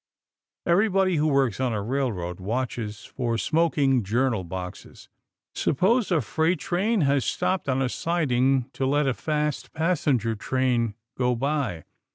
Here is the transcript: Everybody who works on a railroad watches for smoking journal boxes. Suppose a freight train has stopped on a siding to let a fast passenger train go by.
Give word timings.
Everybody 0.65 1.17
who 1.17 1.27
works 1.27 1.59
on 1.59 1.73
a 1.73 1.81
railroad 1.83 2.39
watches 2.39 3.05
for 3.05 3.37
smoking 3.37 4.01
journal 4.03 4.43
boxes. 4.43 5.09
Suppose 5.53 6.09
a 6.11 6.21
freight 6.21 6.57
train 6.59 7.01
has 7.01 7.23
stopped 7.23 7.69
on 7.69 7.83
a 7.83 7.87
siding 7.87 8.67
to 8.73 8.87
let 8.87 9.05
a 9.05 9.13
fast 9.13 9.73
passenger 9.73 10.33
train 10.35 10.95
go 11.15 11.35
by. 11.35 11.83